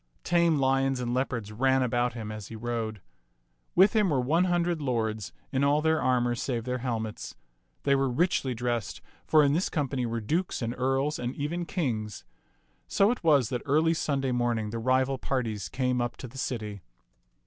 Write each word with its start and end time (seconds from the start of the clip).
Tame 0.23 0.57
lions 0.57 0.99
and 0.99 1.13
leopards 1.13 1.51
ran 1.51 1.83
about 1.83 2.13
him 2.13 2.31
as 2.31 2.47
he 2.47 2.55
rode. 2.55 3.01
With 3.75 3.93
him 3.95 4.09
were 4.09 4.19
one 4.19 4.45
hundred 4.45 4.81
lords 4.81 5.31
in 5.51 5.63
all 5.63 5.79
their 5.79 6.01
armor 6.01 6.33
save 6.33 6.63
their 6.63 6.79
helmets. 6.79 7.35
They 7.83 7.93
were 7.93 8.09
richly 8.09 8.55
dressed, 8.55 8.99
for 9.27 9.43
in 9.43 9.53
this 9.53 9.69
company 9.69 10.07
were 10.07 10.19
dukes 10.19 10.63
and 10.63 10.73
earls 10.75 11.19
and 11.19 11.35
even 11.35 11.67
kings. 11.67 12.23
So 12.87 13.11
it 13.11 13.23
was 13.23 13.49
that 13.49 13.61
early 13.67 13.93
Sunday 13.93 14.31
morning 14.31 14.71
the 14.71 14.79
rival 14.79 15.19
parties 15.19 15.69
came 15.69 16.01
up 16.01 16.17
to 16.17 16.27
the 16.27 16.39
city. 16.39 16.81